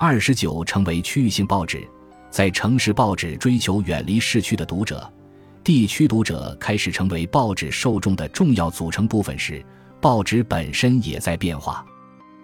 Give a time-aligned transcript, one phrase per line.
[0.00, 1.84] 二十九成为区域性报纸，
[2.30, 5.12] 在城市报纸追求远离市区的读者，
[5.64, 9.60] 地区读者开始成为报纸受众的重要组成部分时，
[10.00, 11.84] 报纸本身也在变化。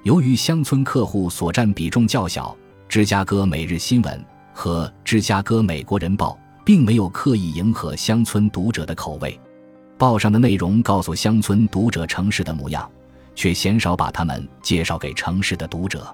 [0.03, 2.57] 由于乡村客户所占比重较小，
[2.89, 9.41] 芝加哥每日新闻和芝加哥美国人报并没有刻意迎合乡村读者的口味。
[9.97, 12.91] 报上的内容告诉乡村读者城市的模样，
[13.37, 16.13] 却鲜少把他们介绍给城市的读者。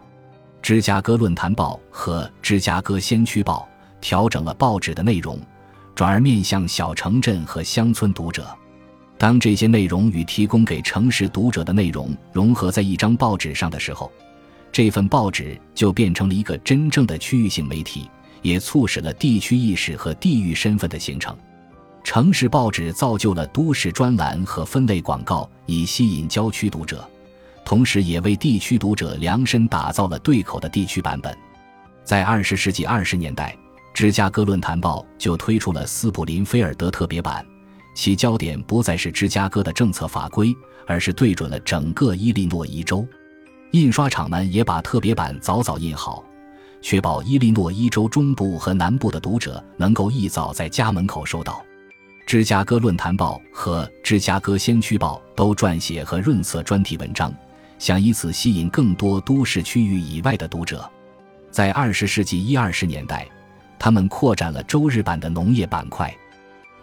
[0.62, 3.66] 芝加哥论坛报和芝加哥先驱报
[4.00, 5.38] 调整了报纸的内容，
[5.94, 8.46] 转而面向小城镇和乡村读者。
[9.18, 14.10] 当这些内容与提供给城市读者的内容融合在一张报纸上的时候，
[14.70, 18.08] 这份报纸就变成了一个真正的区域性媒体，
[18.42, 21.36] 也促使了地区意识和地域身份的形成。
[22.04, 27.06] 城市报纸造就了都市专栏和分类广告，以吸引郊区读者。
[27.70, 31.32] 同时，也为地区读者量身打造了对口的地区版本。
[32.02, 33.56] 在二十世纪二十年代，
[33.94, 37.46] 芝加哥论坛报就推出了斯普林菲尔德特别版，
[37.94, 40.52] 其焦点不再是芝加哥的政策法规，
[40.84, 43.06] 而是对准了整个伊利诺伊州。
[43.70, 46.24] 印刷厂们也把特别版早早印好，
[46.82, 51.64] 确保伊利诺伊州中部和南部的读者能够一早在家门口收到。
[52.26, 57.32] 芝加哥论坛报和芝加哥先驱报都撰写和润色专题文章。
[57.80, 60.88] 想以此吸引更多都市区域以外的读者，
[61.50, 63.26] 在二十世纪一二十年代，
[63.78, 66.14] 他们扩展了周日版的农业板块。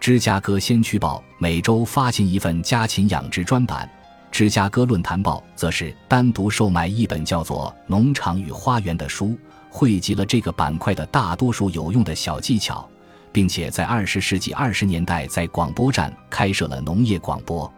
[0.00, 3.88] 芝加哥先驱报每周发行一份家禽养殖专版，
[4.32, 9.38] 芝加哥论坛报则是单独售卖一本叫做《农场与花园》的书，
[9.70, 12.88] 汇集了这个板块的大多数有用的小技巧，
[13.30, 17.72] 并且在二十世纪二十年代在广播站开设了农业广播。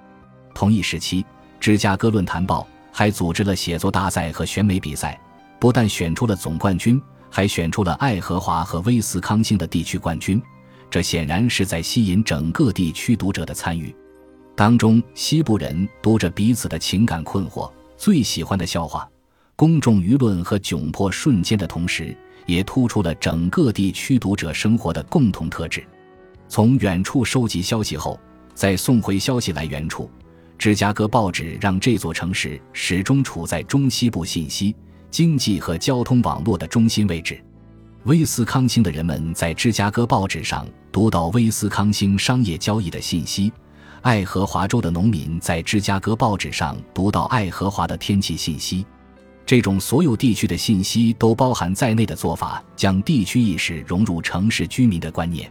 [0.54, 1.22] 同一时期，
[1.60, 2.66] 芝加哥论坛报。
[3.00, 5.18] 还组织了写作大赛和选美比赛，
[5.58, 10.38] 不但选出了总冠军，还选出了爱荷华和威斯康星的地区冠军。
[10.90, 13.96] 这显然是在吸引整个地区读者的参与。
[14.54, 19.08] 当中，西部人读着彼此的情感困惑、最喜欢的笑话、
[19.56, 22.14] 公众舆论和窘迫瞬间的同时，
[22.44, 25.82] 也突出了整个地区读者生活的共同特质：
[26.48, 28.20] 从远处收集消息后，
[28.52, 30.10] 再送回消息来源处。
[30.60, 34.76] 芝加哥报纸让这座城市始终处在中西部信息、
[35.10, 37.42] 经济和交通网络的中心位置。
[38.04, 43.50] 威斯康星的人们在芝加哥报纸上读到威斯康星商业交易的信息，
[44.02, 48.84] 爱荷华州的农民在芝加哥报纸上读到爱荷华的天气信息。
[49.46, 55.50] 这种所有地区的信息都包含在内的做法，将地区意识融入城市居民的观念。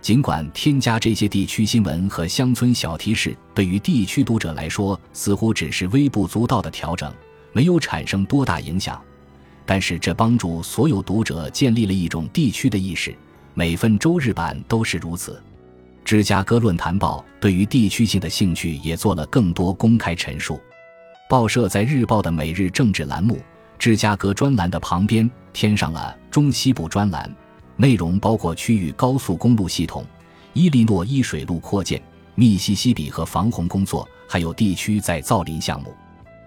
[0.00, 7.12] 尽管添加这些地区新闻和乡村小提示对于地区读者来说似乎只是微不足道的调整，
[7.52, 9.02] 没有产生多大影响，
[9.64, 13.12] 但是这帮助所有读者建立了一种地区的意识。
[13.52, 15.42] 每份周日版都是如此。
[16.04, 20.60] 芝加哥论坛报对于地区性的兴趣也做了更多公开陈述。
[21.28, 23.40] 报社在日报的每日政治栏目
[23.76, 27.34] “芝加哥专栏”的旁边添上了中西部专栏。
[27.76, 30.04] 内容包括区域高速公路系统、
[30.54, 32.02] 伊利诺伊水路扩建、
[32.34, 35.94] 密西西比河防洪工作，还有地区在造林项目。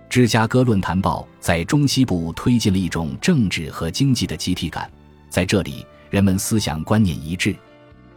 [0.09, 4.91] 芝加哥论坛报在中西部推进了一种政治和经济的集体感，
[5.29, 7.55] 在这里人们思想观念一致。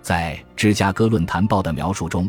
[0.01, 2.29] 在芝加哥论坛报的描述中，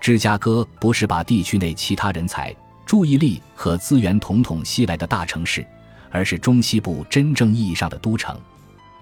[0.00, 2.54] 芝加哥不是把地区内其他人才、
[2.86, 5.66] 注意力和资源统统吸来的大城市，
[6.10, 8.38] 而是中西部真正意义上的都城。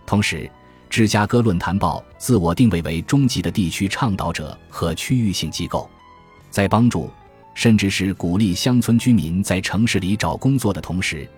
[0.07, 0.51] 同时，
[0.99, 5.89] 芝加哥论坛报自我定位为终极的地区倡导者和区域性机构，
[6.51, 7.09] 在帮助
[7.55, 11.31] 甚至是鼓励乡村居民在城市里找工作的同时，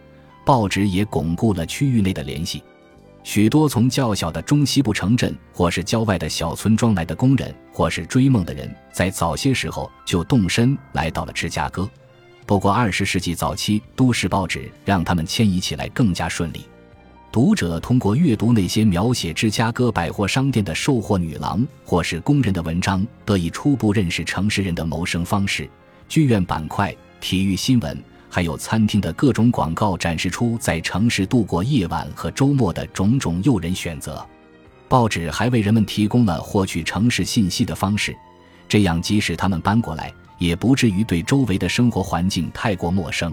[0.47, 2.65] 报纸也巩固了区域内的联系。
[3.23, 11.87] 许多从较小的中西部城镇或是郊外的小村庄来的工人，或是追梦的人，在早些时候就动身来到了芝加哥。
[12.47, 16.65] 不过，二十世纪早期都市报纸让他们迁移起来更加顺利。
[17.33, 25.71] 读者通过阅读那些描写芝加哥百货商店的售货女郎或是工人的文章，得以初步认识城市人的谋生方式。
[26.09, 27.97] 剧院板块、体育新闻，
[28.29, 34.27] 还有餐厅的各种广告，展示出在城市度过夜晚和周末的种种诱人选择。
[34.89, 38.13] 报纸还为人们提供了获取城市信息的方式，
[38.69, 43.33] 这样即使他们搬过来，也不至于对周围的生活环境太过陌生。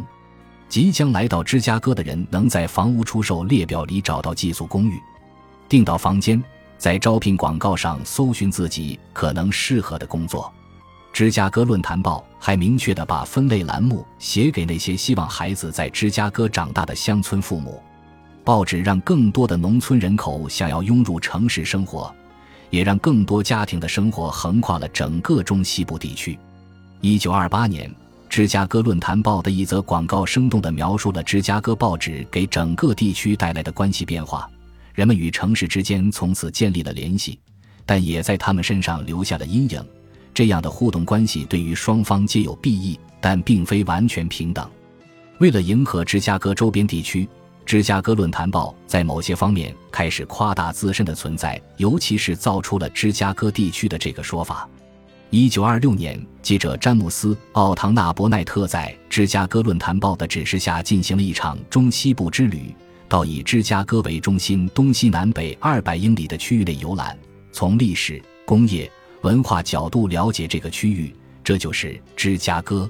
[0.69, 4.99] 即将来到芝加哥的人能在房屋出售列表里找到寄宿公寓，
[5.69, 6.43] 订到房间，
[6.77, 10.51] 在招聘广告上搜寻自己可能适合的工作。
[11.13, 17.81] 芝加哥论坛报还明确地把分类栏目写给那些希望孩子在芝加哥长大的乡村父母。
[18.43, 22.13] 报纸让更多的农村人口想要涌入城市生活，
[22.69, 26.37] 也让更多家庭的生活横跨了整个中西部地区。
[27.01, 27.89] 一九二八年，
[28.37, 34.47] 《芝加哥论坛报》的一则广告生动地描述了芝加哥报纸给整个地区带来的关系变化。
[34.93, 37.39] 人们与城市之间从此建立了联系，
[37.83, 39.83] 但也在他们身上留下了阴影。
[40.35, 44.69] 这样的互动关系对于双方皆有裨益，但并非完全平等。
[45.39, 47.25] 为了迎合芝加哥周边地区。
[47.65, 54.69] 《芝加哥论坛报》在某些方面开始夸大自身的存在，尤其是造出了芝加哥地区的这个说法。
[55.29, 62.74] 一九二六年，记者詹姆斯·奥唐纳·伯奈特在《芝加哥论坛报》的指示下进行了一场中西部之旅，
[63.09, 67.18] 到以芝加哥为中心东西南北二百英里的区域内游览，
[67.51, 68.89] 从历史、工业、
[69.21, 71.13] 文化角度了解这个区域。
[71.44, 72.89] 这就是芝加哥。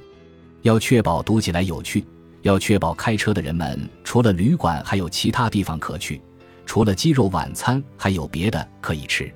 [0.61, 2.05] 要确保读起来有趣。
[2.43, 6.21] 要确保开车的人们除了旅馆还有其他地方可去，
[6.67, 9.29] 除了鸡肉晚餐还有别的可以吃。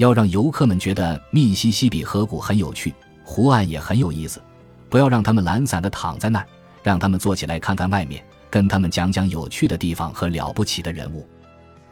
[0.00, 4.40] 要让游客们觉得密西西比河谷很有趣，湖岸也很有意思。
[4.88, 6.46] 不要让他们懒散地躺在那儿，
[6.82, 11.28] 让他们坐起来看看外面，跟他们讲讲有趣的地方和了不起的人物。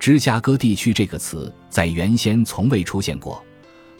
[0.01, 3.45] 芝加哥地区这个词在原先从未出现过，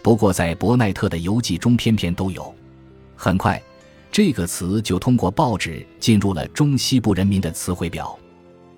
[0.03, 2.55] 不过在伯奈特的游记中偏偏都有。
[3.15, 3.63] 很快。
[4.11, 8.19] 这个词就通过报纸进入了中西部人民的词汇表。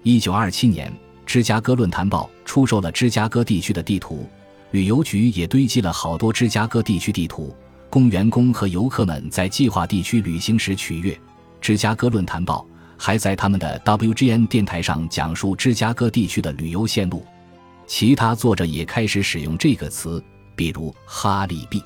[0.02, 0.90] 一九二七年，
[1.24, 4.28] 《芝加哥论坛报》出售了芝加哥地区的地图，
[4.72, 7.52] 旅游局也堆积了好多芝加哥地区地图，
[7.88, 11.12] 供员工和游客们在计划地区旅行时取阅。
[11.60, 12.64] 《芝加哥论坛报》
[12.96, 17.26] 还在他们的 WGN 电台上讲述芝加哥地区的旅游线路。
[17.86, 20.22] 其他作者也开始使用这个词，
[20.54, 21.82] 比如哈利 ·B。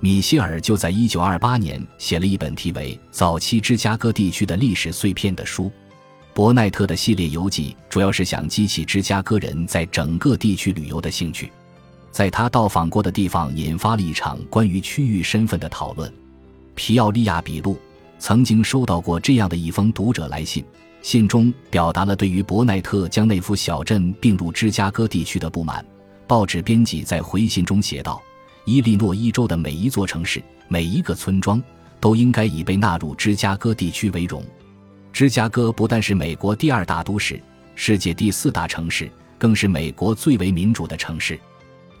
[0.00, 5.70] 米歇尔就在1928年写了一本题为《早期芝加哥地区的历史碎片》的书。
[6.34, 11.50] 伯奈特的系列游记主要是想激起芝加哥人在整个地区旅游的兴趣，
[12.16, 16.10] 在他到访过的地方引发了一场关于区域身份的讨论。
[16.74, 17.78] 皮奥利亚笔录
[18.18, 20.64] 曾经收到过这样的一封读者来信，
[21.02, 25.84] 信中表达了对于伯奈特将那幅小镇并入芝加哥地区的不满。
[26.26, 28.18] 报纸编辑在回信中写道。
[28.64, 31.62] 伊利诺伊州的每一座城市、每一个村庄
[32.00, 34.42] 都应该以被纳入芝加哥地区为荣。
[35.12, 37.38] 芝加哥不但是美国第二大都市、
[37.74, 41.38] 世界第四大城市，更是美国最为民主的城市。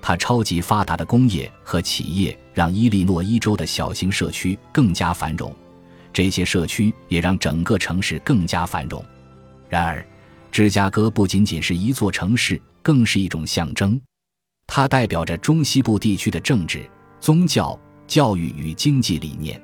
[0.00, 5.54] 它超级发达的工业和企业让伊利诺伊州的小型社区更加繁荣，
[6.12, 9.04] 这些社区也让整个城市更加繁荣。
[9.68, 10.06] 然而，
[10.52, 14.00] 芝加哥不仅仅是一座城市，更是一种象征。
[14.66, 16.88] 它代表着中西部地区的政治、
[17.20, 19.60] 宗教、教育与经济理念。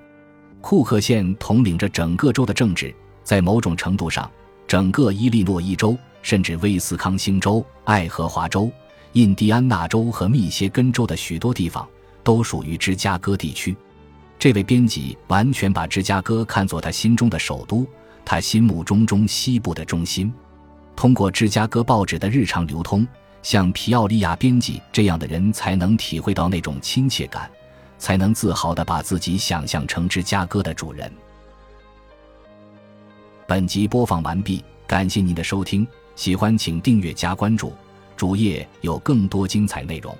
[0.61, 2.94] 库克县统领着整个州的政治，
[3.25, 4.31] 在某种程度上，
[4.67, 8.70] 整个伊利诺伊州，甚至威斯康星州、爱荷华州、
[9.12, 11.87] 印第安纳州和密歇根州的许多地方，
[12.23, 13.76] 都属于芝加哥地区。
[14.38, 17.87] 这位编辑完全把芝加哥看作他心中的首都，
[18.25, 20.32] 他心目中中西部的中心。
[20.97, 23.06] 通过芝加哥报纸的日常流通。
[23.43, 27.50] 像皮奥利亚编辑这样的人才能体会到那种亲切感，
[27.99, 31.12] 才能自豪地把自己想象成芝加哥的主人。
[33.44, 35.85] 本集播放完毕，感谢您的收听，
[36.15, 37.73] 喜欢请订阅加关注，
[38.22, 40.17] 主页有更多精彩内容。